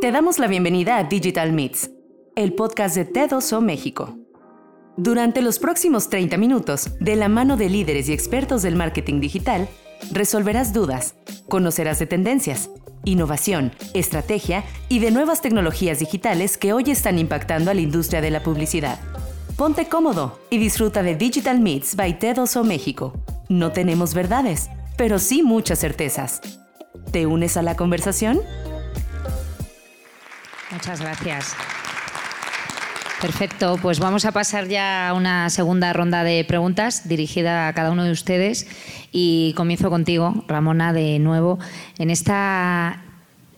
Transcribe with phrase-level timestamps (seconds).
[0.00, 1.90] Te damos la bienvenida a Digital Meets,
[2.36, 4.18] el podcast de TEDoso México.
[4.96, 9.68] Durante los próximos 30 minutos, de la mano de líderes y expertos del marketing digital,
[10.12, 11.14] resolverás dudas,
[11.48, 12.70] conocerás de tendencias,
[13.04, 18.30] innovación, estrategia y de nuevas tecnologías digitales que hoy están impactando a la industria de
[18.30, 18.98] la publicidad.
[19.56, 23.14] Ponte cómodo y disfruta de Digital Meets by TEDoso México.
[23.48, 26.40] No tenemos verdades, pero sí muchas certezas.
[27.10, 28.40] ¿Te unes a la conversación?
[30.74, 31.54] Muchas gracias.
[33.20, 37.90] Perfecto, pues vamos a pasar ya a una segunda ronda de preguntas dirigida a cada
[37.90, 38.66] uno de ustedes
[39.12, 41.58] y comienzo contigo, Ramona, de nuevo.
[41.98, 43.02] En esta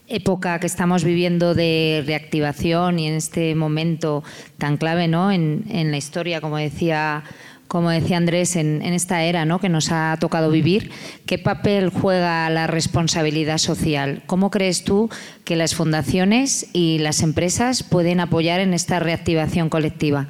[0.09, 4.23] época que estamos viviendo de reactivación y en este momento
[4.59, 5.33] tan clave ¿no?
[5.33, 7.25] en, en la historia, como decía
[7.69, 9.61] como decía Andrés, en, esta era ¿no?
[9.61, 10.91] que nos ha tocado vivir,
[11.27, 14.23] ¿qué papel juega la responsabilidad social?
[14.27, 15.11] ¿Cómo crees tú
[15.45, 20.29] que las fundaciones y las empresas pueden apoyar en esta reactivación colectiva?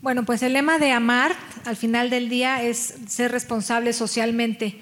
[0.00, 1.32] Bueno, pues el lema de Amar,
[1.66, 4.78] al final del día, es ser responsable socialmente.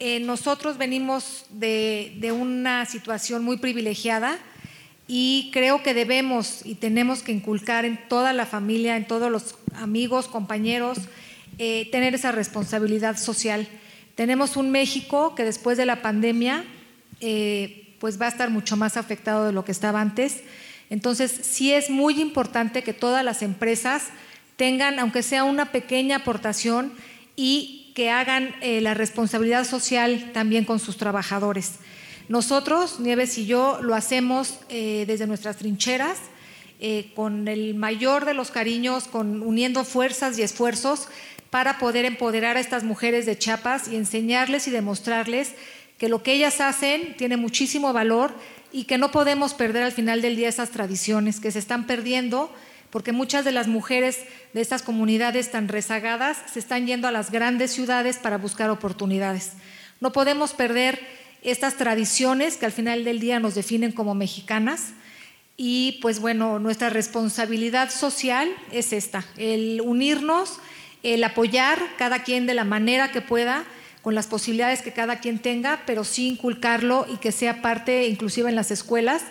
[0.00, 4.38] Eh, nosotros venimos de, de una situación muy privilegiada
[5.08, 9.56] y creo que debemos y tenemos que inculcar en toda la familia, en todos los
[9.74, 10.98] amigos, compañeros,
[11.58, 13.68] eh, tener esa responsabilidad social.
[14.14, 16.64] Tenemos un México que después de la pandemia
[17.20, 20.42] eh, pues va a estar mucho más afectado de lo que estaba antes.
[20.90, 24.08] Entonces sí es muy importante que todas las empresas
[24.56, 26.92] tengan, aunque sea una pequeña aportación,
[27.36, 31.76] y que hagan eh, la responsabilidad social también con sus trabajadores.
[32.28, 36.18] Nosotros, Nieves y yo, lo hacemos desde nuestras trincheras
[36.84, 41.06] eh, con el mayor de los cariños, con, uniendo fuerzas y esfuerzos
[41.48, 45.52] para poder empoderar a estas mujeres de Chiapas y enseñarles y demostrarles
[45.96, 48.34] que lo que ellas hacen tiene muchísimo valor
[48.72, 52.52] y que no podemos perder al final del día esas tradiciones que se están perdiendo
[52.90, 54.18] porque muchas de las mujeres
[54.52, 59.52] de estas comunidades tan rezagadas se están yendo a las grandes ciudades para buscar oportunidades.
[60.00, 60.98] No podemos perder
[61.42, 64.92] estas tradiciones que al final del día nos definen como mexicanas
[65.56, 70.58] y pues bueno, nuestra responsabilidad social es esta, el unirnos,
[71.02, 73.64] el apoyar cada quien de la manera que pueda,
[74.02, 78.48] con las posibilidades que cada quien tenga, pero sí inculcarlo y que sea parte, inclusive
[78.48, 79.22] en las escuelas,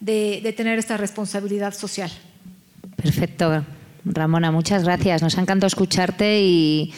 [0.00, 2.10] de, tener esta responsabilidad social.
[2.96, 3.64] Perfecto.
[4.12, 5.22] Ramona, muchas gracias.
[5.22, 6.92] Nos ha encantado escucharte y,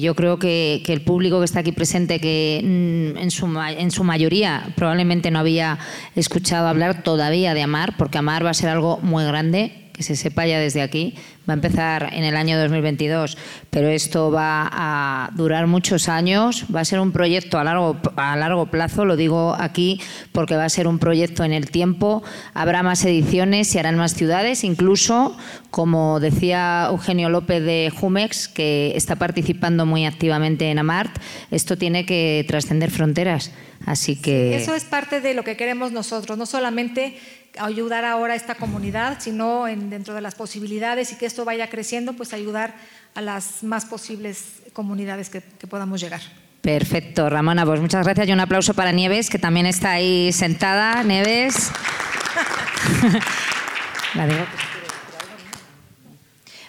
[0.00, 4.04] yo creo que, el público que está aquí presente, que mm, en su, en su
[4.04, 5.78] mayoría probablemente no había
[6.14, 10.14] escuchado hablar todavía de Amar, porque Amar va a ser algo muy grande, que se
[10.14, 11.14] sepa ya desde aquí,
[11.48, 13.36] va a empezar en el año 2022,
[13.68, 18.36] pero esto va a durar muchos años, va a ser un proyecto a largo, a
[18.36, 20.00] largo plazo, lo digo aquí
[20.30, 22.22] porque va a ser un proyecto en el tiempo,
[22.54, 25.36] habrá más ediciones, y harán más ciudades, incluso,
[25.72, 31.18] como decía Eugenio López de Jumex, que está participando muy activamente en AMART,
[31.50, 33.50] esto tiene que trascender fronteras.
[33.86, 34.56] Así que...
[34.56, 37.16] Eso es parte de lo que queremos nosotros, no solamente
[37.58, 41.68] ayudar ahora a esta comunidad, sino en, dentro de las posibilidades y que esto vaya
[41.68, 42.74] creciendo, pues ayudar
[43.14, 46.20] a las más posibles comunidades que, podamos llegar.
[46.60, 51.02] Perfecto, Ramona, pues muchas gracias y un aplauso para Nieves, que también está ahí sentada.
[51.02, 51.70] Nieves.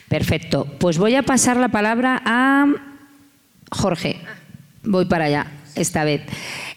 [0.07, 2.65] Perfecto, pues voy a pasar la palabra a
[3.71, 4.19] Jorge.
[4.83, 6.21] Voy para allá esta vez.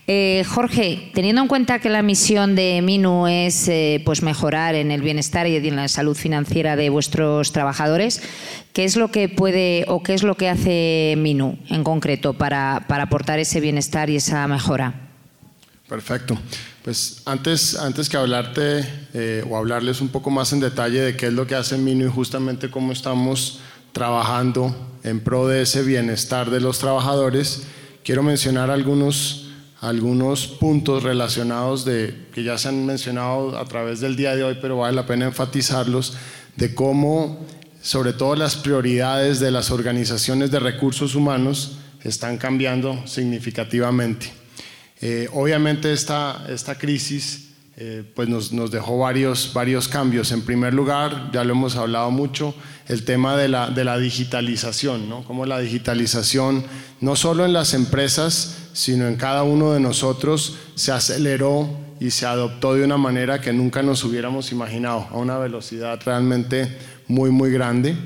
[0.09, 4.91] Eh, Jorge, teniendo en cuenta que la misión de Minu es eh, pues mejorar en
[4.91, 8.21] el bienestar y en la salud financiera de vuestros trabajadores,
[8.73, 12.79] ¿qué es lo que puede o qué es lo que hace Minu en concreto para,
[12.89, 15.09] aportar ese bienestar y esa mejora?
[15.89, 16.37] Perfecto.
[16.83, 21.29] Pues antes, antes que hablarte eh, o hablarles un poco más en detalle de qué
[21.29, 23.61] es lo que hace Minu y justamente cómo estamos
[23.93, 24.75] trabajando
[25.05, 27.62] en pro de ese bienestar de los trabajadores,
[28.03, 29.42] quiero mencionar algunos
[29.82, 34.58] algunos puntos relacionados de, que ya se han mencionado a través del día de hoy,
[34.62, 36.17] pero vale la pena enfatizarlos,
[36.55, 37.44] de cómo
[37.82, 44.32] sobre todo las prioridades de las organizaciones de recursos humanos están cambiando significativamente.
[45.00, 50.31] Eh, obviamente esta, esta crisis eh, pues nos, nos, dejó varios, varios cambios.
[50.33, 52.55] En primer lugar, ya lo hemos hablado mucho,
[52.87, 55.25] el tema de la, de la digitalización, ¿no?
[55.25, 56.65] Cómo la digitalización,
[57.01, 62.27] no solo en las empresas, sino en cada uno de nosotros, se aceleró y se
[62.27, 66.77] adoptó de una manera que nunca nos hubiéramos imaginado, a una velocidad realmente
[67.09, 67.97] muy, muy grande.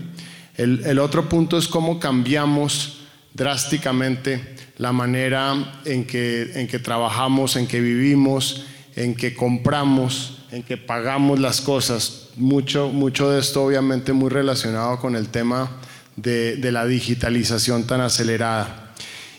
[0.56, 3.00] El, el otro punto es cómo cambiamos
[3.34, 8.64] drásticamente la manera en que, en que trabajamos, en que vivimos,
[8.96, 12.28] en que compramos, en que pagamos las cosas.
[12.36, 15.70] Mucho, mucho de esto obviamente muy relacionado con el tema
[16.16, 18.94] de, de la digitalización tan acelerada.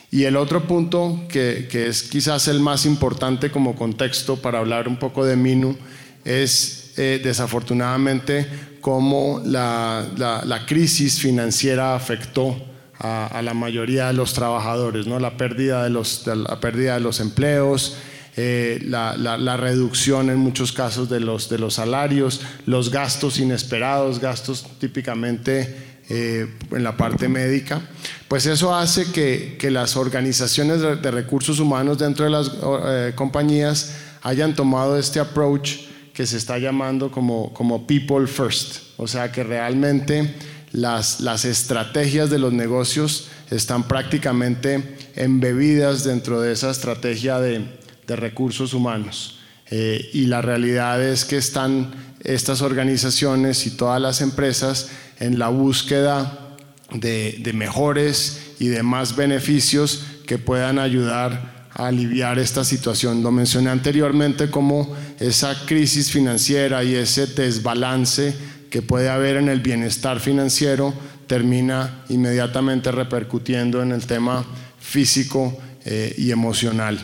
[0.10, 4.88] Y el otro punto, que, que, es quizás el más importante como contexto para hablar
[4.88, 5.76] un poco de Minu,
[6.24, 8.48] es eh, desafortunadamente
[8.80, 12.56] cómo la, la, la, crisis financiera afectó
[13.00, 15.20] a, a, la mayoría de los trabajadores, ¿no?
[15.20, 17.98] la, pérdida de los, la pérdida de los empleos,
[18.40, 23.40] eh, la, la, la, reducción en muchos casos de los, de los salarios, los gastos
[23.40, 25.76] inesperados, gastos típicamente
[26.08, 27.82] eh, en la parte médica,
[28.28, 32.52] pues eso hace que, que las organizaciones de, recursos humanos dentro de las
[32.86, 39.08] eh, compañías hayan tomado este approach que se está llamando como, como people first, o
[39.08, 40.36] sea que realmente
[40.74, 47.66] las, las estrategias de los negocios están prácticamente embebidas dentro de esa estrategia de,
[48.08, 49.40] de recursos humanos.
[49.70, 51.92] Eh, y la realidad es que están
[52.24, 54.90] estas organizaciones y todas las empresas
[55.20, 56.56] en la búsqueda
[56.92, 63.24] de, mejores y de más beneficios que puedan ayudar a aliviar esta situación.
[63.24, 68.34] Lo mencioné anteriormente como esa crisis financiera y ese desbalance
[68.70, 70.94] que puede haber en el bienestar financiero
[71.28, 74.46] termina inmediatamente repercutiendo en el tema
[74.80, 77.00] físico eh, y emocional.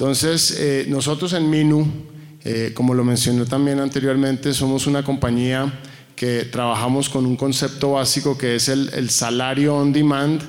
[0.00, 1.86] Entonces, eh, nosotros en Minu,
[2.42, 5.70] eh, como lo mencioné también anteriormente, somos una compañía
[6.16, 10.40] que trabajamos con un concepto básico que es el, salario on demand,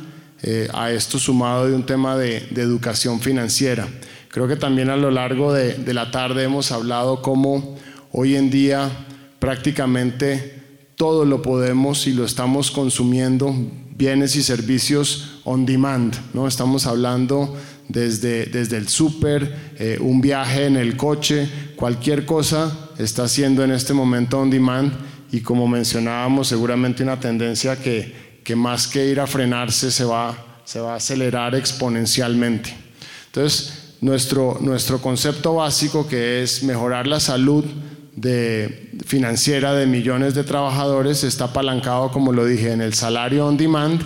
[0.42, 3.89] eh, a esto sumado de un tema de, de, educación financiera.
[4.30, 7.77] Creo que también a lo largo de, de la tarde hemos hablado cómo
[8.13, 8.89] hoy en día
[9.39, 10.62] prácticamente
[10.95, 13.53] todo lo podemos y lo estamos consumiendo,
[13.98, 16.48] bienes y servicios on demand, ¿no?
[16.48, 17.53] Estamos hablando
[17.92, 23.72] desde, desde el súper, eh, un viaje en el coche, cualquier cosa está siendo en
[23.72, 24.94] este momento on demand
[25.32, 30.62] y como mencionábamos, seguramente una tendencia que, que más que ir a frenarse se va,
[30.64, 32.76] se va a acelerar exponencialmente.
[33.28, 37.64] Entonces, nuestro, nuestro concepto básico que es mejorar la salud
[38.16, 43.58] de, financiera de millones de trabajadores está apalancado, como lo dije, en el salario on
[43.58, 44.02] demand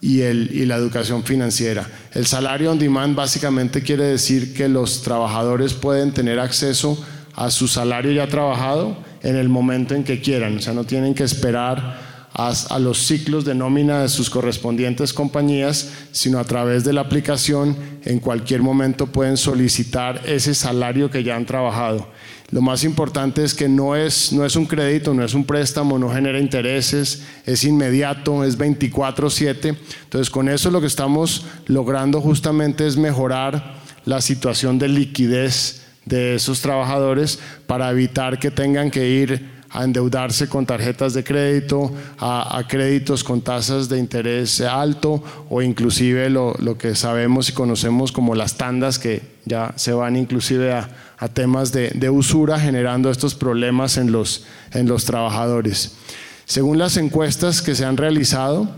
[0.00, 1.86] y, el, y la educación financiera.
[2.12, 7.04] El salario on demand básicamente quiere decir que los trabajadores pueden tener acceso
[7.34, 11.14] a su salario ya trabajado en el momento en que quieran, o sea, no tienen
[11.14, 16.84] que esperar a, a, los ciclos de nómina de sus correspondientes compañías, sino a través
[16.84, 22.08] de la aplicación en cualquier momento pueden solicitar ese salario que ya han trabajado.
[22.50, 25.98] Lo más importante es que no es, no es un crédito, no es un préstamo,
[25.98, 29.76] no genera intereses, es inmediato, es 24/7.
[30.04, 36.36] Entonces con eso lo que estamos logrando justamente es mejorar la situación de liquidez de
[36.36, 42.64] esos trabajadores para evitar que tengan que ir a endeudarse con tarjetas de crédito, a,
[42.66, 48.34] créditos con tasas de interés alto o inclusive lo, lo, que sabemos y conocemos como
[48.34, 53.34] las tandas que ya se van inclusive a, a temas de, de, usura generando estos
[53.34, 55.92] problemas en los, en los trabajadores.
[56.44, 58.68] Según las encuestas que se han realizado,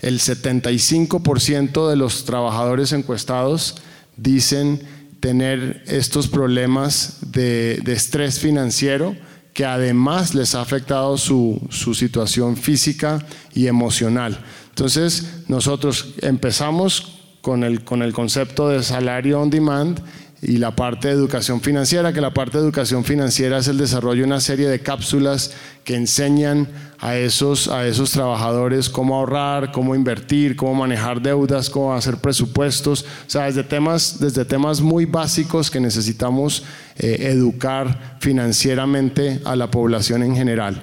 [0.00, 3.76] el 75% de los trabajadores encuestados
[4.16, 4.82] dicen
[5.20, 9.14] tener estos problemas de, de, estrés financiero
[9.54, 13.24] que además les ha afectado su, su, situación física
[13.54, 14.42] y emocional.
[14.70, 20.00] Entonces, nosotros empezamos con el, con el concepto de salario on demand
[20.44, 24.22] y la parte de educación financiera, que la parte de educación financiera es el desarrollo
[24.22, 25.52] de una serie de cápsulas
[25.84, 26.66] que enseñan
[26.98, 33.02] a esos, a esos trabajadores cómo ahorrar, cómo invertir, cómo manejar deudas, cómo hacer presupuestos,
[33.04, 36.64] o sea, desde temas, desde temas muy básicos que necesitamos
[36.98, 40.82] eh, educar financieramente a la población en general.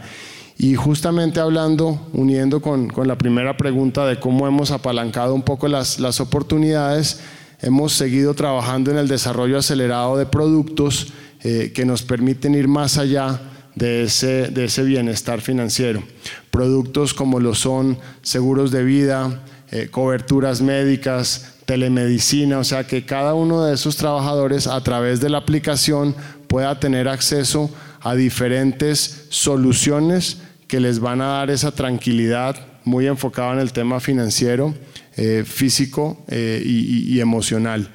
[0.58, 5.68] Y justamente hablando, uniendo con, con la primera pregunta de cómo hemos apalancado un poco
[5.68, 7.20] las, las oportunidades,
[7.62, 11.14] hemos seguido trabajando en el desarrollo acelerado de productos
[11.44, 13.40] eh, que nos permiten ir más allá
[13.76, 16.04] de ese, de ese, bienestar financiero.
[16.52, 23.36] Productos como lo son seguros de vida, eh, coberturas médicas, telemedicina, o sea que cada
[23.36, 26.16] uno de esos trabajadores a través de la aplicación
[26.48, 27.70] pueda tener acceso
[28.02, 34.00] a diferentes soluciones que les van a dar esa tranquilidad muy enfocada en el tema
[34.00, 34.74] financiero
[35.22, 37.90] eh, físico eh, y, emocional.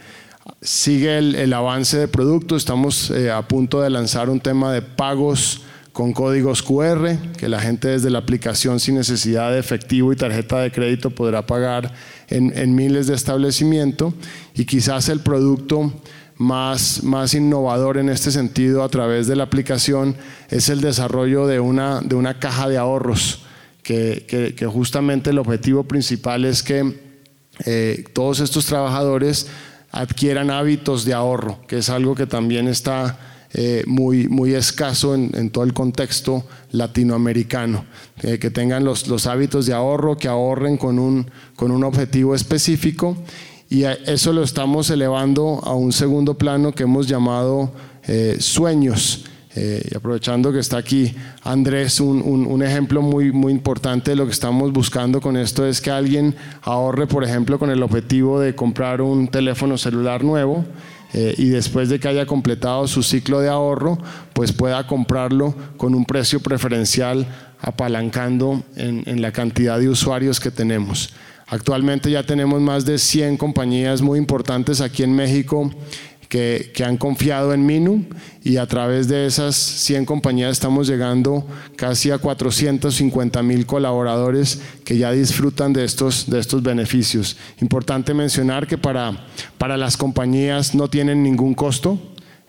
[0.60, 5.62] Sigue el, avance de producto, estamos eh, a punto de lanzar un tema de pagos
[5.94, 10.58] con códigos QR, que la gente desde la aplicación sin necesidad de efectivo y tarjeta
[10.58, 11.94] de crédito podrá pagar
[12.28, 14.12] en, miles de establecimientos
[14.54, 15.94] y quizás el producto
[16.36, 20.14] más, más innovador en este sentido a través de la aplicación
[20.50, 23.46] es el desarrollo de una, de una caja de ahorros,
[23.82, 27.03] que, justamente el objetivo principal es que
[27.64, 29.46] eh, todos estos trabajadores
[29.90, 33.18] adquieran hábitos de ahorro, que es algo que también está
[33.52, 37.84] eh, muy, muy escaso en, todo el contexto latinoamericano,
[38.22, 42.34] eh, que tengan los, los, hábitos de ahorro, que ahorren con un, con un objetivo
[42.34, 43.16] específico
[43.70, 47.72] y eso lo estamos elevando a un segundo plano que hemos llamado
[48.38, 49.24] sueños.
[49.56, 54.26] Eh, y aprovechando que está aquí Andrés, un, un, ejemplo muy, muy importante de lo
[54.26, 58.56] que estamos buscando con esto es que alguien ahorre, por ejemplo, con el objetivo de
[58.56, 60.64] comprar un teléfono celular nuevo
[61.12, 63.96] eh, y después de que haya completado su ciclo de ahorro,
[64.32, 67.24] pues pueda comprarlo con un precio preferencial
[67.60, 71.14] apalancando en, en la cantidad de usuarios que tenemos.
[71.46, 75.70] Actualmente ya tenemos más de 100 compañías muy importantes aquí en México
[76.34, 78.06] que, han confiado en Minu
[78.42, 84.98] y a través de esas 100 compañías estamos llegando casi a 450 mil colaboradores que
[84.98, 87.36] ya disfrutan de estos, de estos beneficios.
[87.60, 89.26] Importante mencionar que para,
[89.58, 92.00] para las compañías no tienen ningún costo,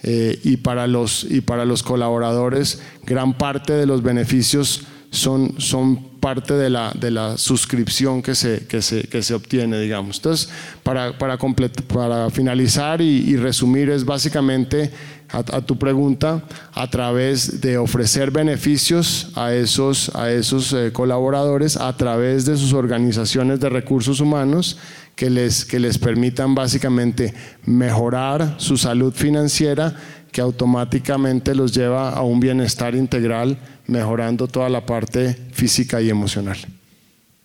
[0.01, 6.14] eh, y, para los, y para los colaboradores gran parte de los beneficios son, son
[6.25, 10.17] parte de la, de la suscripción que se, que, se, que se obtiene, digamos.
[10.17, 10.49] Entonces,
[10.81, 14.89] para, para, para finalizar y, resumir, es básicamente
[15.29, 21.95] a, tu pregunta, a través de ofrecer beneficios a esos, a esos eh, colaboradores, a
[21.95, 24.79] través de sus organizaciones de recursos humanos,
[25.15, 27.35] que les, que les permitan básicamente
[27.67, 29.95] mejorar su salud financiera,
[30.35, 36.57] que automáticamente los lleva a un bienestar integral mejorando toda la parte física y emocional.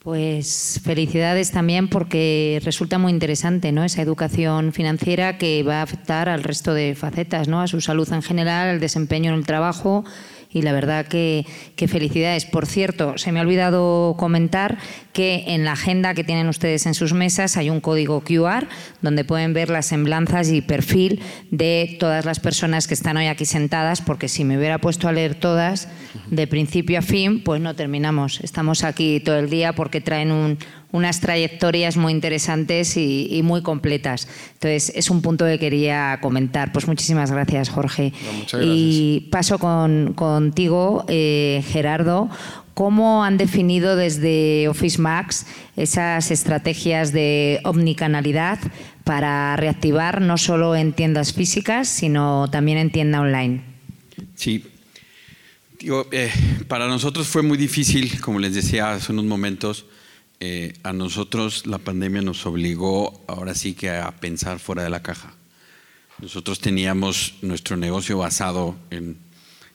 [0.00, 3.84] Pues felicidades también porque resulta muy interesante ¿no?
[3.84, 7.60] esa educación financiera que va a afectar al resto de facetas, ¿no?
[7.60, 10.04] a su salud en general, al desempeño en el trabajo
[10.52, 11.46] y la verdad que,
[11.88, 12.44] felicidades.
[12.44, 14.78] Por cierto, se me ha olvidado comentar
[15.12, 18.66] que en la agenda que tienen ustedes en sus mesas hay un código QR
[19.00, 23.44] donde pueden ver las semblanzas y perfil de todas las personas que están hoy aquí
[23.44, 25.88] sentadas, porque si me hubiera puesto a leer todas
[26.30, 28.40] de principio a fin, pues no terminamos.
[28.40, 30.58] Estamos aquí todo el día porque traen un,
[30.92, 34.28] unas trayectorias muy interesantes y, muy completas.
[34.54, 36.72] Entonces, es un punto que quería comentar.
[36.72, 38.12] Pues muchísimas gracias, Jorge.
[38.60, 42.28] Y paso contigo, eh, Gerardo.
[42.74, 48.58] ¿Cómo han definido desde Office Max esas estrategias de omnicanalidad
[49.04, 53.62] para reactivar no solo en tiendas físicas, sino también en tienda online?
[54.34, 54.64] Sí,
[56.12, 56.30] eh,
[56.68, 59.86] para nosotros fue muy difícil, como les decía hace unos momentos,
[60.40, 65.02] eh, a nosotros la pandemia nos obligó ahora sí que a pensar fuera de la
[65.02, 65.34] caja.
[66.18, 69.18] Nosotros teníamos nuestro negocio basado en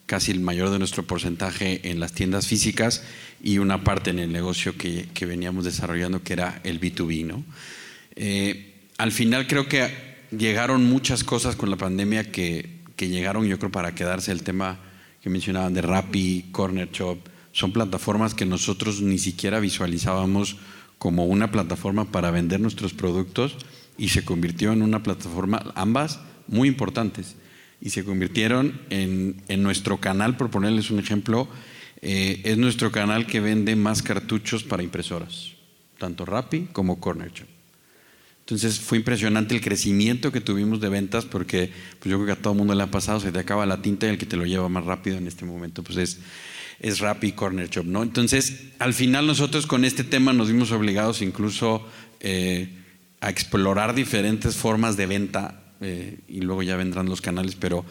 [0.08, 3.04] casi el mayor de nuestro porcentaje en las tiendas físicas
[3.44, 7.26] y una parte en el negocio que, veníamos desarrollando que era el B2B.
[7.26, 7.44] ¿no?
[8.16, 9.88] Eh, al final creo que
[10.36, 14.80] llegaron muchas cosas con la pandemia que, que llegaron yo creo para quedarse el tema
[15.22, 17.20] que mencionaban de Rappi, Corner Shop,
[17.56, 20.58] son plataformas que nosotros ni siquiera visualizábamos
[20.98, 23.56] como una plataforma para vender nuestros productos
[23.98, 27.38] y se convirtió en una plataforma, ambas muy importantes,
[27.80, 31.48] y se convirtieron en, nuestro canal, por ponerles un ejemplo,
[32.02, 35.52] eh, es nuestro canal que vende más cartuchos para impresoras,
[35.98, 37.48] tanto Rappi como Corner Shop.
[38.42, 42.42] Entonces fue impresionante el crecimiento que tuvimos de ventas porque pues yo creo que a
[42.42, 44.46] todo mundo le ha pasado, se te acaba la tinta y el que te lo
[44.46, 46.20] lleva más rápido en este momento pues es
[46.80, 48.04] es Rappi Corner Shop, ¿no?
[48.04, 51.86] Entonces, al final nosotros con este tema nos vimos obligados incluso
[52.20, 52.70] eh,
[53.22, 57.86] a explorar diferentes formas de venta eh, y luego ya vendrán los canales, pero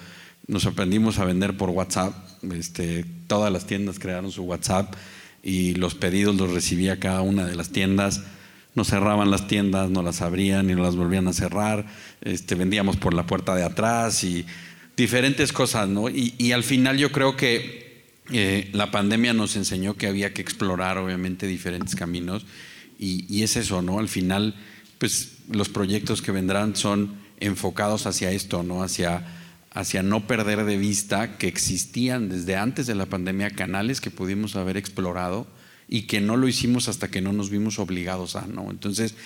[0.46, 2.14] nos aprendimos a vender por WhatsApp.
[2.52, 4.94] Este, todas las tiendas crearon su WhatsApp
[5.42, 8.22] y los pedidos los recibía cada una de las tiendas.
[8.74, 11.86] Nos cerraban las tiendas, no las abrían y no las volvían a cerrar.
[12.20, 14.44] Este, vendíamos por la puerta de atrás y
[14.96, 16.08] diferentes cosas, ¿no?
[16.08, 17.83] y al final yo creo que
[18.32, 22.46] eh, la pandemia nos enseñó que había que explorar, obviamente, diferentes caminos
[22.98, 23.98] y, es eso, ¿no?
[23.98, 24.54] Al final,
[24.98, 28.82] pues los proyectos que vendrán son enfocados hacia esto, ¿no?
[28.82, 29.26] Hacia,
[29.72, 34.56] hacia no perder de vista que existían desde antes de la pandemia canales que pudimos
[34.56, 35.46] haber explorado
[35.86, 38.70] y que no lo hicimos hasta que no nos vimos obligados a, ¿no?
[38.70, 39.16] Entonces,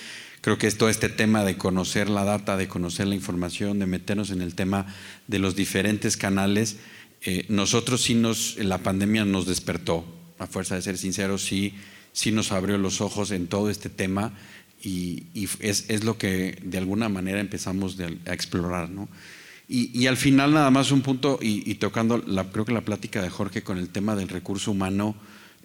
[0.41, 3.85] creo que es todo este tema de conocer la data, de conocer la información, de
[3.85, 4.87] meternos en el tema
[5.27, 6.77] de los diferentes canales
[7.21, 10.05] eh, nosotros sí nos, la pandemia nos despertó,
[10.37, 11.73] a fuerza de ser sinceros, sí,
[12.13, 14.33] sí nos abrió los ojos en todo este tema
[14.81, 15.23] y,
[15.59, 18.89] es, lo que de alguna manera empezamos a explorar.
[18.89, 19.09] ¿no?
[19.67, 23.29] Y, al final nada más un punto, y, tocando la, creo que la plática de
[23.29, 25.15] Jorge con el tema del recurso humano,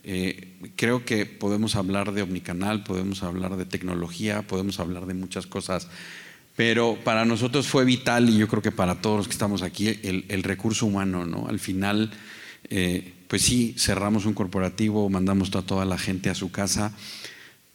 [0.03, 5.47] eh, creo que podemos hablar de omnicanal, podemos hablar de tecnología, podemos hablar de muchas
[5.47, 5.89] cosas,
[6.57, 9.89] pero para nosotros fue vital, y yo creo que para todos los que estamos aquí,
[9.89, 11.49] el, recurso humano, ¿no?
[11.49, 12.13] Al final,
[12.71, 16.97] eh, pues sí, cerramos un corporativo, mandamos a toda la gente a su casa,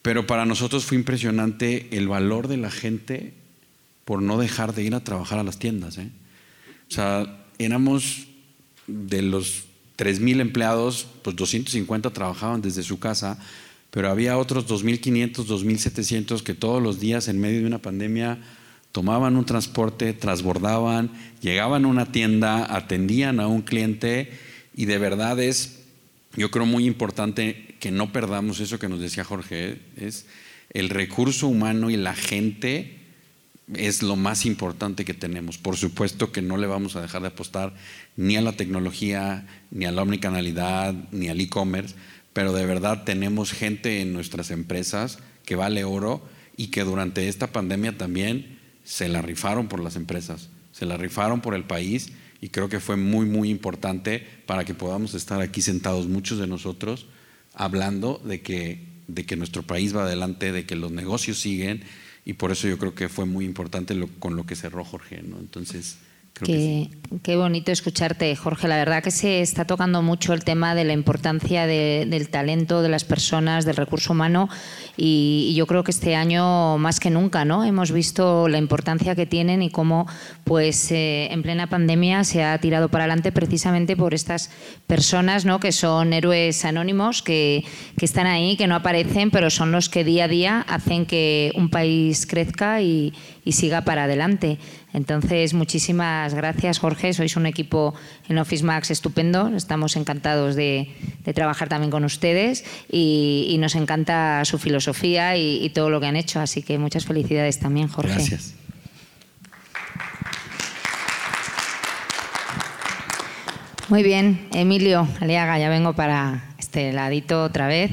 [0.02, 3.34] pero para nosotros fue impresionante el valor de la gente
[4.06, 5.98] por no dejar de ir a trabajar a las tiendas.
[5.98, 6.10] ¿eh?
[6.90, 8.28] O sea, éramos
[8.88, 9.66] de los
[9.98, 13.38] 3.000 empleados, pues 250 trabajaban desde su casa,
[13.92, 18.40] pero había otros 2.500, 2.700 que todos los días en medio de una pandemia
[18.92, 24.32] tomaban un transporte, transbordaban, llegaban a una tienda, atendían a un cliente
[24.76, 25.84] y de verdad es,
[26.36, 29.78] yo creo muy importante que no perdamos eso que nos decía Jorge, ¿eh?
[29.98, 30.26] es
[30.72, 32.98] el recurso humano y la gente
[33.74, 35.58] es lo más importante que tenemos.
[35.58, 37.74] Por supuesto que no le vamos a dejar de apostar
[38.18, 41.96] ni a la tecnología, ni a la omnicanalidad, ni al e-commerce,
[42.34, 46.28] pero de verdad tenemos gente en nuestras empresas que vale oro
[46.58, 48.59] y que durante esta pandemia también
[48.90, 52.80] se la rifaron por las empresas, se la rifaron por el país y creo que
[52.80, 57.06] fue muy, muy importante para que podamos estar aquí sentados muchos de nosotros
[57.54, 61.84] hablando de que, de que nuestro país va adelante, de que los negocios siguen
[62.26, 65.22] y por eso yo creo que fue muy importante lo, con lo que cerró Jorge.
[65.22, 65.38] ¿no?
[65.38, 66.00] Entonces,
[66.34, 68.68] Qué, bonito escucharte, Jorge.
[68.68, 72.90] La verdad que se está tocando mucho el tema de la importancia del talento, de
[72.90, 74.50] las personas, del recurso humano
[74.96, 77.66] y, yo creo que este año más que nunca, ¿no?
[77.66, 80.08] Hemos visto la importancia que tienen y cómo,
[80.46, 84.52] pues, eh, en plena pandemia se ha tirado para adelante precisamente por estas
[84.88, 85.60] personas, ¿no?
[85.60, 87.66] Que son héroes anónimos que,
[87.98, 91.52] que están ahí, que no aparecen, pero son los que día a día hacen que
[91.56, 93.14] un país crezca y
[93.52, 94.60] siga para adelante.
[94.94, 97.14] Entonces, muchísimas gracias, Jorge.
[97.14, 97.94] Sois un equipo
[98.28, 99.48] en Office Max estupendo.
[99.56, 100.90] Estamos encantados de,
[101.36, 106.40] trabajar también con ustedes y, nos encanta su filosofía y, todo lo que han hecho.
[106.40, 108.14] Así que muchas felicidades también, Jorge.
[108.14, 108.56] Gracias.
[113.90, 117.92] Muy bien, Emilio Aliaga, ya vengo para este ladito otra vez.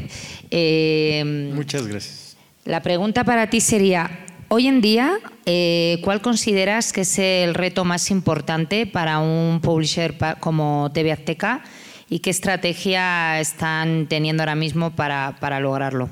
[0.50, 2.36] Eh, muchas gracias.
[2.66, 7.84] La pregunta para ti sería, Hoy en día, eh, ¿cuál consideras que es el reto
[7.84, 11.64] más importante para un publisher como TV Azteca
[12.08, 16.10] y qué estrategia están teniendo ahora mismo para, lograrlo?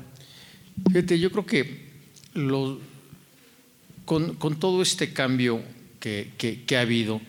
[0.91, 1.85] Fíjate, yo creo que
[4.03, 5.61] con, todo este cambio
[6.01, 7.21] que, ha habido,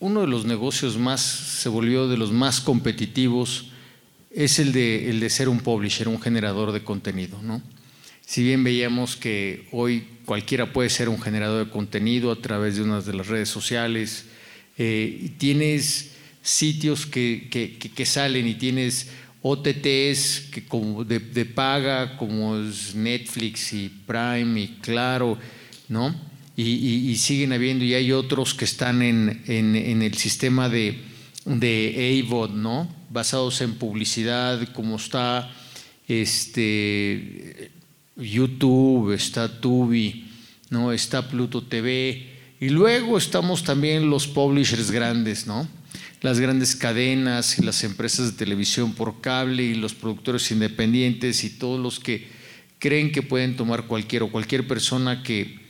[0.00, 3.70] uno de los negocios más, se volvió de los más competitivos,
[4.30, 7.60] es el de, el de ser un publisher, un generador de contenido, ¿no?
[8.28, 12.82] Si bien veíamos que hoy cualquiera puede ser un generador de contenido a través de
[12.82, 14.26] una de las redes sociales,
[14.76, 16.10] eh, tienes
[16.42, 19.08] sitios que, que, salen y tienes
[19.40, 25.38] OTTs que como de, paga, como es Netflix y Prime y Claro,
[25.88, 26.14] ¿no?
[26.54, 30.98] Y, siguen habiendo, y hay otros que están en, en, el sistema de,
[31.46, 32.94] de AVOD, ¿no?
[33.08, 35.50] Basados en publicidad, como está
[36.06, 37.77] este
[38.18, 40.28] YouTube, está Tubi,
[40.70, 40.92] ¿no?
[40.92, 42.26] está Pluto TV.
[42.60, 45.68] Y luego estamos también los publishers grandes, ¿no?
[46.20, 51.50] Las grandes cadenas y las empresas de televisión por cable y los productores independientes y
[51.50, 52.26] todos los que
[52.80, 55.60] creen que pueden tomar cualquier o cualquier persona que,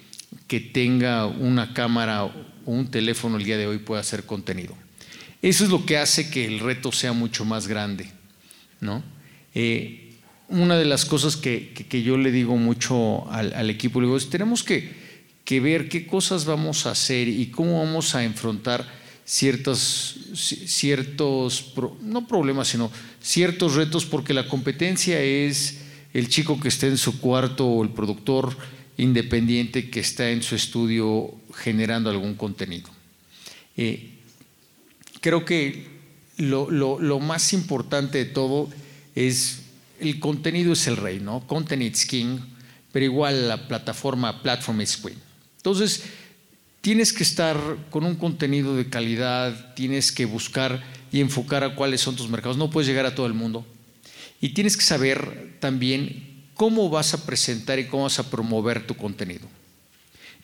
[0.46, 2.32] que tenga una cámara o
[2.64, 4.74] un teléfono el día de hoy pueda hacer contenido.
[5.42, 8.10] Eso es lo que hace que el reto sea mucho más grande,
[8.80, 9.02] ¿no?
[9.54, 10.07] Eh,
[10.48, 14.62] una de las cosas que, yo le digo mucho al, equipo, le digo, es, tenemos
[14.64, 15.08] que,
[15.60, 18.86] ver qué cosas vamos a hacer y cómo vamos a enfrentar
[19.24, 25.80] ciertos, ciertos, no problemas, sino ciertos retos, porque la competencia es
[26.14, 28.56] el chico que está en su cuarto o el productor
[28.96, 32.88] independiente que está en su estudio generando algún contenido.
[33.76, 34.10] Eh,
[35.20, 35.86] creo que
[36.38, 38.68] lo más importante de todo
[39.14, 39.67] es
[40.00, 41.46] el contenido es el rey, ¿no?
[41.46, 42.38] Content is king,
[42.92, 45.18] pero igual la plataforma platform is queen.
[45.56, 46.04] Entonces,
[46.80, 47.58] tienes que estar
[47.90, 50.82] con un contenido de calidad, tienes que buscar
[51.12, 52.56] y enfocar a cuáles son tus mercados.
[52.56, 53.66] No puedes llegar a todo el mundo.
[54.40, 58.94] Y tienes que saber también cómo vas a presentar y cómo vas a promover tu
[58.94, 59.48] contenido.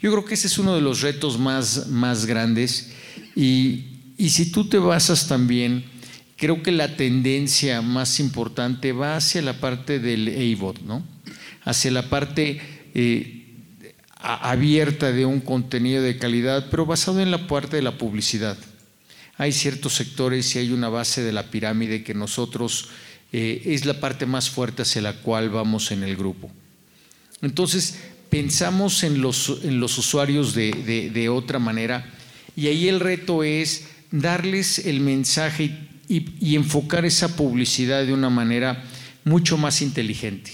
[0.00, 2.92] Yo creo que ese es uno de los retos más, más grandes.
[3.36, 3.84] Y,
[4.18, 5.84] y si tú te basas también
[6.36, 11.14] creo que la tendencia más importante va hacia la parte del AVOD, ¿no?
[11.64, 12.60] hacia la parte,
[12.94, 13.40] eh,
[14.20, 18.56] abierta de un contenido de calidad, pero basado en la parte de la publicidad.
[19.36, 22.88] Hay ciertos sectores y hay una base de la pirámide que nosotros
[23.32, 26.50] eh, es la parte más fuerte hacia la cual vamos en el grupo.
[27.42, 27.98] Entonces,
[28.30, 32.12] pensamos en los, en los usuarios de, otra manera
[32.56, 38.84] y ahí el reto es darles el mensaje y, enfocar esa publicidad de una manera
[39.24, 40.52] mucho más inteligente,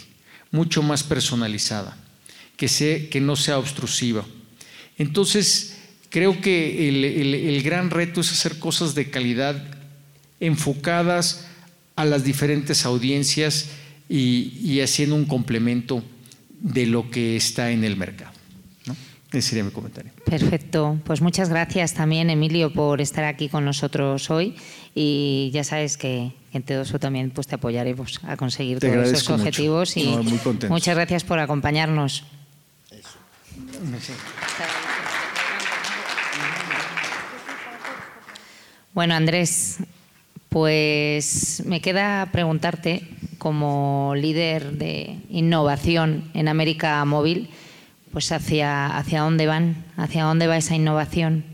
[0.50, 1.96] mucho más personalizada,
[2.56, 4.24] que, no sea obstrusiva.
[4.98, 5.76] Entonces,
[6.08, 9.62] creo que el, gran reto es hacer cosas de calidad
[10.40, 11.46] enfocadas
[11.96, 13.70] a las diferentes audiencias
[14.08, 16.02] y, haciendo un complemento
[16.60, 18.39] de lo que está en el mercado.
[19.32, 20.10] Ese sería mi comentario.
[20.24, 20.98] Perfecto.
[21.04, 24.56] Pues muchas gracias también, Emilio, por estar aquí con nosotros hoy.
[24.94, 29.30] Y ya sabes que en todo eso también pues, te apoyaremos a conseguir todos esos
[29.30, 29.96] objetivos.
[29.96, 30.16] Y
[30.68, 32.24] muchas gracias por acompañarnos.
[38.92, 39.78] Bueno, Andrés,
[40.48, 47.48] pues me queda preguntarte, como líder de innovación en América Móvil,
[48.12, 51.44] pues hacia, hacia dónde van, hacia dónde va esa innovación.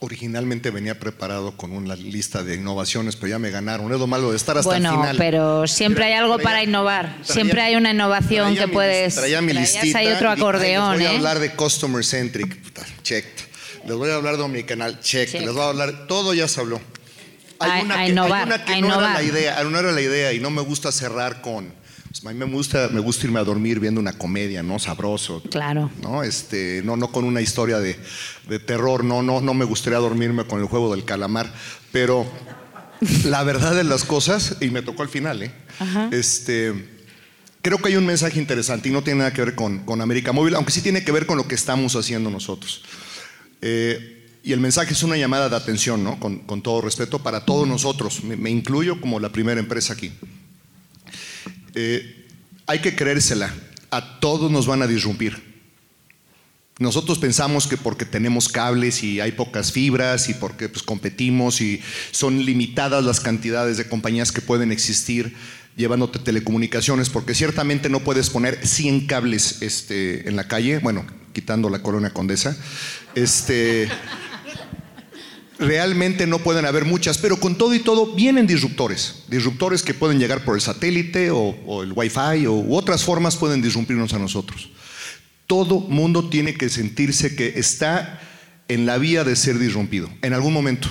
[0.00, 3.92] Originalmente venía preparado con una lista de innovaciones, pero ya me ganaron.
[3.92, 4.98] Es lo malo de estar hasta el final.
[4.98, 7.18] Bueno, pero siempre hay algo para innovar.
[7.22, 9.14] siempre hay una innovación que puedes.
[9.14, 9.98] Traía mi listita.
[9.98, 10.96] Hay otro acordeón.
[10.96, 11.16] voy a ¿eh?
[11.16, 12.58] hablar de customer centric.
[13.02, 13.54] Checked
[13.86, 15.42] les voy a hablar de omnicanal, check, check.
[15.42, 16.80] les voy a hablar, todo ya se habló.
[17.58, 18.04] Hay una
[18.64, 21.72] que, no era la idea, no era la idea y no me gusta cerrar con,
[22.22, 24.78] a mí me gusta, me gusta irme a dormir viendo una comedia, ¿no?
[24.78, 25.42] Sabroso.
[25.50, 25.90] Claro.
[26.00, 26.22] ¿No?
[26.22, 27.98] Este, no, no con una historia de,
[28.48, 31.52] de terror, no, no, no me gustaría dormirme con el juego del calamar,
[31.92, 32.26] pero
[33.24, 35.52] la verdad de las cosas, y me tocó al final, ¿eh?
[36.12, 36.72] Este,
[37.62, 40.32] creo que hay un mensaje interesante y no tiene nada que ver con, con América
[40.32, 42.82] Móvil, aunque sí tiene que ver con lo que estamos haciendo nosotros.
[43.60, 46.20] Eh, y el mensaje es una llamada de atención, ¿no?
[46.20, 48.22] con, todo respeto, para todos nosotros.
[48.22, 50.12] Me, incluyo como la primera empresa aquí.
[51.74, 52.26] Eh,
[52.66, 53.52] hay que creérsela.
[53.90, 55.54] A todos nos van a disrumpir.
[56.78, 61.80] Nosotros pensamos que porque tenemos cables y hay pocas fibras y porque pues, competimos y
[62.10, 65.36] son limitadas las cantidades de compañías que pueden existir
[65.76, 71.68] llevándote telecomunicaciones, porque ciertamente no puedes poner 100 cables este, en la calle, bueno, quitando
[71.68, 72.56] la colonia condesa,
[73.14, 73.88] este,
[75.58, 80.18] realmente no pueden haber muchas, pero con todo y todo vienen disruptores, disruptores que pueden
[80.18, 84.70] llegar por el satélite o, el wifi o otras formas pueden disrumpirnos a nosotros.
[85.46, 88.20] Todo mundo tiene que sentirse que está
[88.68, 90.88] en la vía de ser disrumpido, en algún momento.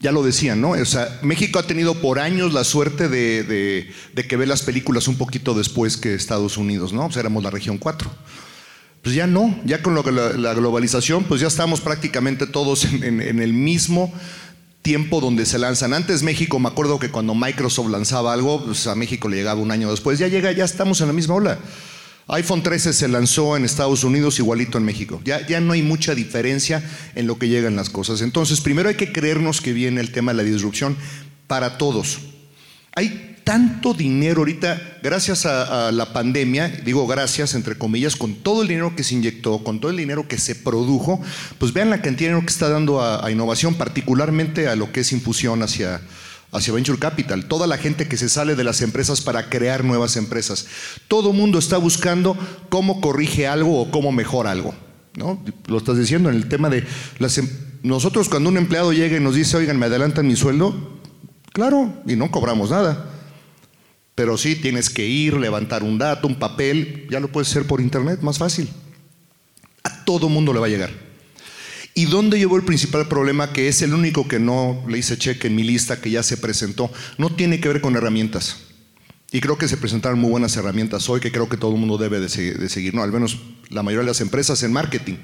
[0.00, 0.72] Ya lo decían, ¿no?
[0.72, 3.90] O sea, México ha tenido por años la suerte de,
[4.28, 7.08] que ve las películas un poquito después que Estados Unidos, ¿no?
[7.16, 8.10] Éramos la región 4.
[9.04, 14.10] Pues ya no, ya con la, globalización, pues ya estamos prácticamente todos en, el mismo
[14.80, 15.92] tiempo donde se lanzan.
[15.92, 19.70] Antes México, me acuerdo que cuando Microsoft lanzaba algo, pues a México le llegaba un
[19.70, 20.18] año después.
[20.18, 21.58] Ya llega, ya estamos en la misma ola.
[22.28, 25.20] iPhone 13 se lanzó en Estados Unidos igualito en México.
[25.22, 26.82] Ya, ya no hay mucha diferencia
[27.14, 28.22] en lo que llegan las cosas.
[28.22, 30.96] Entonces, primero hay que creernos que viene el tema de la disrupción
[31.46, 32.20] para todos.
[32.94, 38.68] Hay tanto dinero ahorita, gracias a, la pandemia, digo gracias entre comillas, con todo el
[38.68, 41.20] dinero que se inyectó, con todo el dinero que se produjo,
[41.58, 45.00] pues vean la cantidad de dinero que está dando a, innovación, particularmente a lo que
[45.00, 46.00] es infusión hacia,
[46.52, 50.16] hacia Venture Capital, toda la gente que se sale de las empresas para crear nuevas
[50.16, 50.66] empresas.
[51.06, 52.36] Todo mundo está buscando
[52.70, 54.74] cómo corrige algo o cómo mejora algo.
[55.16, 55.44] ¿no?
[55.66, 56.84] Lo estás diciendo en el tema de
[57.18, 57.36] las...
[57.38, 57.48] Em,
[57.82, 60.98] nosotros cuando un empleado llega y nos dice, oigan, me adelantan mi sueldo,
[61.52, 63.10] claro, y no cobramos nada.
[64.14, 67.80] Pero sí tienes que ir, levantar un dato, un papel, ya lo puedes hacer por
[67.80, 68.68] internet, más fácil.
[69.82, 70.90] A todo mundo le va a llegar.
[71.94, 73.52] ¿Y dónde llevó el principal problema?
[73.52, 76.36] Que es el único que no le hice cheque en mi lista, que ya se
[76.36, 76.90] presentó.
[77.18, 78.56] No tiene que ver con herramientas.
[79.30, 81.98] Y creo que se presentaron muy buenas herramientas hoy, que creo que todo el mundo
[81.98, 83.02] debe de seguir, ¿no?
[83.02, 85.16] Al menos la mayoría de las empresas en marketing.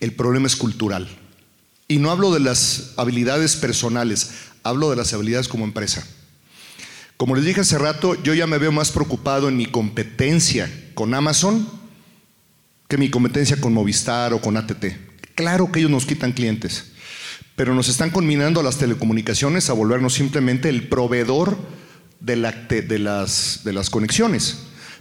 [0.00, 1.08] El problema es cultural.
[1.88, 4.30] Y no hablo de las habilidades personales,
[4.62, 6.06] hablo de las habilidades como empresa.
[7.18, 11.14] Como les dije hace rato, yo ya me veo más preocupado en mi competencia con
[11.14, 11.68] Amazon
[12.86, 14.84] que mi competencia con Movistar o con ATT.
[15.34, 16.92] Claro que ellos nos quitan clientes,
[17.56, 21.58] pero nos están combinando a las telecomunicaciones a volvernos simplemente el proveedor
[22.20, 24.58] de las conexiones.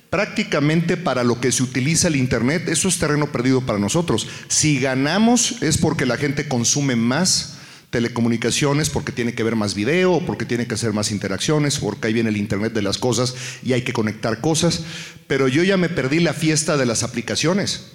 [0.10, 4.28] Prácticamente para lo que se utiliza el Internet, eso es terreno perdido para nosotros.
[4.48, 7.57] Si ganamos es porque la gente consume más
[7.90, 12.14] telecomunicaciones porque tiene que ver más video, porque tiene que hacer más interacciones, porque ahí
[12.14, 14.84] viene el Internet de las cosas y hay que conectar cosas.
[15.28, 17.92] Pero yo ya me perdí la fiesta de las aplicaciones.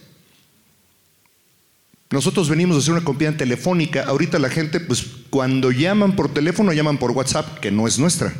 [2.11, 4.05] Nosotros venimos a hacer una compañía telefónica.
[4.05, 8.35] Ahorita la gente, pues cuando llaman por teléfono, llaman por WhatsApp, que no es nuestra.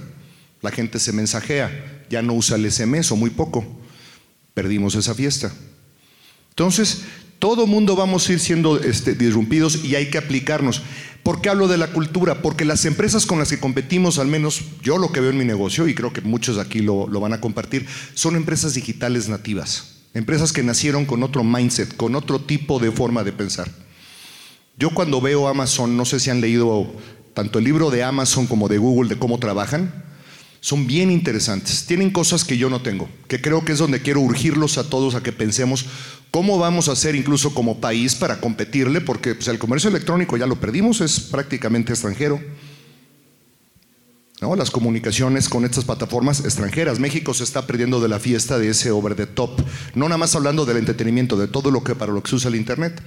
[0.61, 3.65] La gente se mensajea, ya no usa el SMS o muy poco.
[4.53, 5.53] Perdimos esa fiesta.
[6.51, 7.05] Entonces,
[7.39, 10.83] todo mundo vamos a ir siendo este, disrumpidos y hay que aplicarnos.
[11.23, 12.43] ¿Por qué hablo de la cultura?
[12.43, 15.45] Porque las empresas con las que competimos, al menos yo lo que veo en mi
[15.45, 20.01] negocio, y creo que muchos aquí lo, lo van a compartir, son empresas digitales nativas.
[20.15, 23.71] Empresas que nacieron con otro mindset, con otro tipo de forma de pensar.
[24.77, 26.93] Yo cuando veo Amazon, no sé si han leído
[27.35, 30.05] tanto el libro de Amazon como de Google de cómo trabajan,
[30.61, 31.87] son bien interesantes.
[31.87, 35.15] Tienen cosas que yo no tengo, que creo que es donde quiero urgirlos a todos
[35.15, 35.87] a que pensemos
[36.33, 40.47] cómo vamos a hacer incluso como país para competirle, porque pues, el comercio electrónico ya
[40.47, 42.41] lo perdimos, es prácticamente extranjero.
[44.41, 44.57] ¿No?
[44.57, 46.99] Las comunicaciones con estas plataformas extranjeras.
[46.99, 49.63] México se está perdiendo de la fiesta de ese over the top.
[49.95, 52.49] No nada más hablando del entretenimiento, de todo lo que para lo que se usa
[52.49, 53.01] el Internet.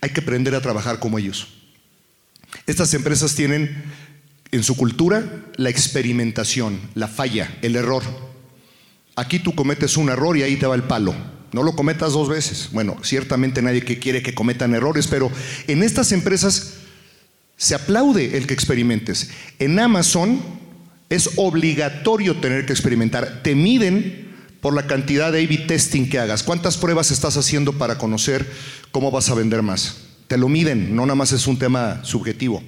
[0.00, 1.48] Hay que aprender a trabajar como ellos.
[2.66, 3.82] Estas empresas tienen
[4.52, 8.04] en su cultura la experimentación, la falla, el error.
[9.16, 11.37] Aquí tú cometes un error y ahí te va el palo.
[11.52, 12.68] No lo cometas dos veces.
[12.72, 15.30] Bueno, ciertamente nadie que quiere que cometan errores, pero
[15.66, 16.74] en estas empresas
[17.56, 19.30] se aplaude el que experimentes.
[19.58, 20.40] En Amazon
[21.08, 23.42] es obligatorio tener que experimentar.
[23.42, 24.28] Te miden
[24.60, 26.42] por la cantidad de A-B testing que hagas.
[26.42, 28.46] ¿Cuántas pruebas estás haciendo para conocer
[28.90, 29.96] cómo vas a vender más?
[30.26, 32.62] Te lo miden, no nada más es un tema subjetivo.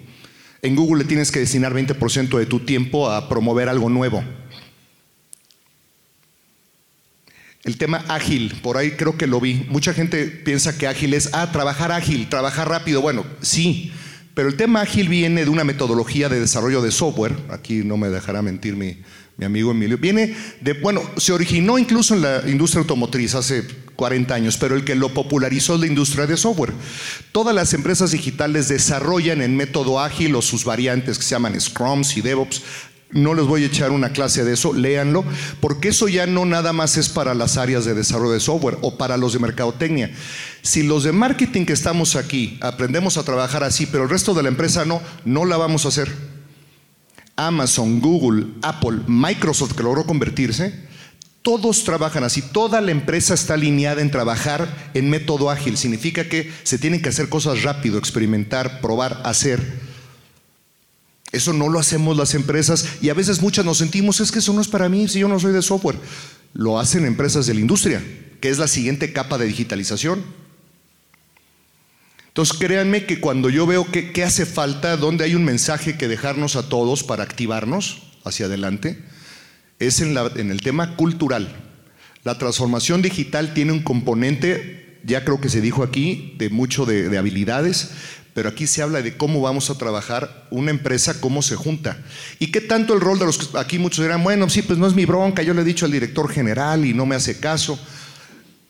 [0.62, 4.22] En Google le tienes que destinar 20% de tu tiempo a promover algo nuevo.
[7.62, 9.66] El tema ágil, por ahí creo que lo vi.
[9.68, 13.02] Mucha gente piensa que ágil es, ah, trabajar ágil, trabajar rápido.
[13.02, 13.92] Bueno, sí,
[14.32, 17.36] pero el tema ágil viene de una metodología de desarrollo de software.
[17.50, 18.96] Aquí no me dejará mentir mi,
[19.36, 19.98] mi amigo Emilio.
[19.98, 24.84] Viene de, bueno, se originó incluso en la industria automotriz hace 40 años, pero el
[24.84, 26.72] que lo popularizó es la industria de software.
[27.32, 32.16] Todas las empresas digitales desarrollan en método ágil o sus variantes que se llaman Scrums
[32.16, 32.62] y DevOps
[33.12, 35.24] no les voy a echar una clase de eso, léanlo,
[35.60, 38.96] porque eso ya no nada más es para las áreas de desarrollo de software o
[38.96, 40.10] para los de mercadotecnia.
[40.62, 44.42] Si los de marketing que estamos aquí aprendemos a trabajar así, pero el resto de
[44.42, 46.10] la empresa no, no la vamos a hacer.
[47.36, 50.88] Amazon, Google, Apple, Microsoft, que logró convertirse,
[51.42, 55.78] todos trabajan así, toda la empresa está alineada en trabajar en método ágil.
[55.78, 59.89] Significa que se tienen que hacer cosas rápido, experimentar, probar, hacer.
[61.32, 64.52] Eso no lo hacemos las empresas y a veces muchas nos sentimos, es que eso
[64.52, 65.96] no es para mí si yo no soy de software.
[66.54, 68.02] Lo hacen empresas de la industria,
[68.40, 70.24] que es la siguiente capa de digitalización.
[72.26, 76.56] Entonces créanme que cuando yo veo qué hace falta, dónde hay un mensaje que dejarnos
[76.56, 78.98] a todos para activarnos hacia adelante,
[79.78, 81.48] es en, el tema cultural.
[82.22, 87.16] La transformación digital tiene un componente, ya creo que se dijo aquí, de mucho de
[87.16, 87.90] habilidades,
[88.34, 92.02] pero aquí se habla de cómo vamos a trabajar una empresa, cómo se junta.
[92.38, 94.86] Y qué tanto el rol de los que aquí muchos dirán, bueno, sí, pues no
[94.86, 97.78] es mi bronca, yo le he dicho al director general y no me hace caso.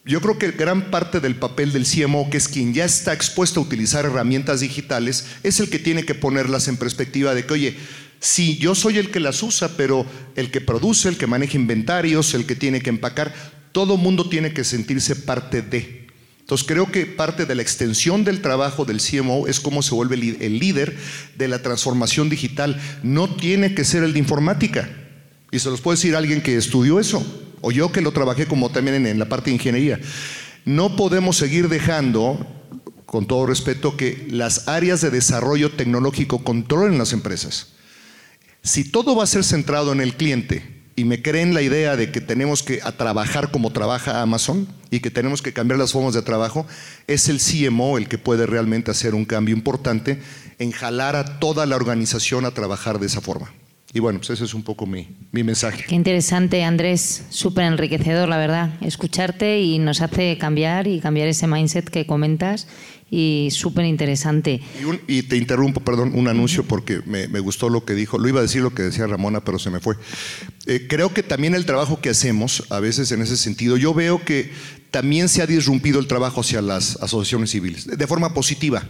[0.04, 3.60] Yo creo que gran parte del papel del CMO, que es quien ya está expuesto
[3.60, 7.76] a utilizar herramientas digitales, es el que tiene que ponerlas en perspectiva de que, oye,
[8.18, 12.32] sí, yo soy el que las usa, pero el que produce, el que maneja inventarios,
[12.32, 13.34] el que tiene que empacar,
[13.72, 15.99] todo mundo tiene que sentirse parte de.
[16.50, 20.16] Entonces creo que parte de la extensión del trabajo del CMO es cómo se vuelve
[20.16, 20.96] el líder
[21.38, 22.82] de la transformación digital.
[23.04, 24.90] No tiene que ser el de informática.
[25.52, 27.24] Y se los puede decir alguien que estudió eso,
[27.60, 30.00] o yo que lo trabajé como también en, la parte de ingeniería.
[30.64, 32.44] No podemos seguir dejando,
[33.06, 37.74] con todo respeto, que las áreas de desarrollo tecnológico controlen las empresas.
[38.64, 42.12] Si todo va a ser centrado en el cliente, y me creen la idea de
[42.12, 46.20] que tenemos que trabajar como trabaja Amazon y que tenemos que cambiar las formas de
[46.20, 46.66] trabajo,
[47.06, 50.20] es el CMO el que puede realmente hacer un cambio importante
[50.58, 53.50] en jalar a toda la organización a trabajar de esa forma.
[53.94, 55.84] Y bueno, pues ese es un poco mi, mi mensaje.
[55.88, 61.46] Qué interesante, Andrés, súper enriquecedor, la verdad, escucharte y nos hace cambiar y cambiar ese
[61.46, 62.68] mindset que comentas
[63.10, 64.60] y súper interesante.
[65.08, 68.18] Y, te interrumpo, perdón, un anuncio porque me, gustó lo que dijo.
[68.18, 69.96] Lo iba a decir lo que decía Ramona, pero se me fue.
[70.66, 74.24] Eh, creo que también el trabajo que hacemos, a veces en ese sentido, yo veo
[74.24, 74.52] que
[74.92, 78.84] también se ha disrumpido el trabajo hacia las asociaciones civiles, de forma positiva.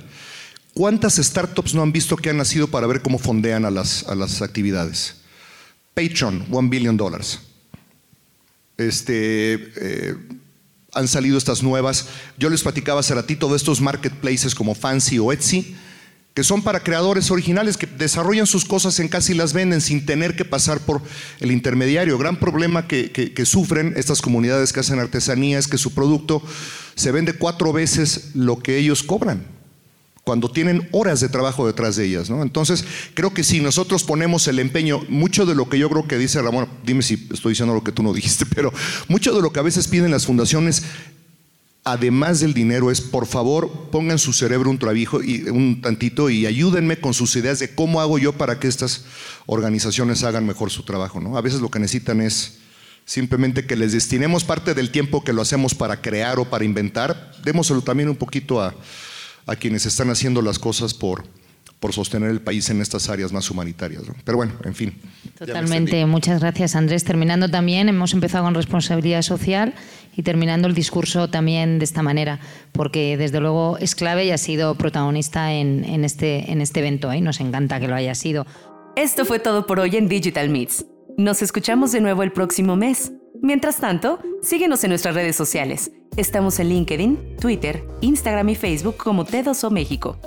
[0.74, 4.14] ¿Cuántas startups no han visto que han nacido para ver cómo fondean a las, a
[4.14, 5.16] las actividades?
[5.94, 7.40] Patreon, one billion dólares.
[8.76, 10.14] Este, eh,
[10.94, 12.06] han salido estas nuevas.
[12.38, 15.76] Yo les platicaba hace ratito de estos marketplaces como Fancy o Etsy,
[16.34, 20.06] que son para creadores originales que desarrollan sus cosas en casa y las venden sin
[20.06, 21.02] tener que pasar por
[21.40, 22.18] el intermediario.
[22.18, 26.42] Gran problema que, que sufren estas comunidades que hacen artesanía es que su producto
[26.94, 29.59] se vende cuatro veces lo que ellos cobran
[30.30, 32.30] cuando tienen horas de trabajo detrás de ellas.
[32.30, 36.18] Entonces, creo que si nosotros ponemos el empeño, mucho de lo que yo creo que
[36.18, 38.72] dice Ramón, dime si estoy diciendo lo que tú no dijiste, pero
[39.08, 40.84] mucho de lo que a veces piden las fundaciones,
[41.82, 46.46] además del dinero, es por favor pongan su cerebro un trabajo y un tantito y
[46.46, 49.06] ayúdenme con sus ideas de cómo hago yo para que estas
[49.46, 51.20] organizaciones hagan mejor su trabajo.
[51.20, 51.38] ¿no?
[51.38, 52.58] A veces lo que necesitan es
[53.04, 57.32] simplemente que les destinemos parte del tiempo que lo hacemos para crear o para inventar,
[57.42, 58.76] démoselo también un poquito a
[59.46, 61.24] a quienes están haciendo las cosas por,
[61.80, 64.02] por sostener el país en estas áreas más humanitarias.
[64.24, 64.94] Pero bueno, en fin.
[65.38, 66.04] Totalmente.
[66.06, 67.04] Muchas gracias, Andrés.
[67.04, 69.74] Terminando también, hemos empezado con responsabilidad social
[70.16, 72.40] y terminando el discurso también de esta manera,
[72.72, 77.12] porque desde luego es clave y ha sido protagonista en, en este, en este evento.
[77.14, 78.46] y Nos encanta que lo haya sido.
[78.96, 80.84] Esto fue todo por hoy en Digital Meets.
[81.16, 83.12] Nos escuchamos de nuevo el próximo mes.
[83.42, 85.92] Mientras tanto, síguenos en nuestras redes sociales.
[86.16, 90.18] Estamos en LinkedIn, Twitter, Instagram y Facebook como T2O México.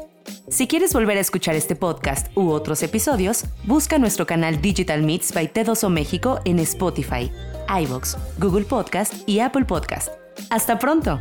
[0.50, 5.34] Si quieres volver a escuchar este podcast u otros episodios, busca nuestro canal Digital Meets
[5.34, 7.32] by T2O México en Spotify,
[7.84, 10.10] iVoox, Google Podcast y Apple Podcast.
[10.50, 11.20] ¡Hasta pronto!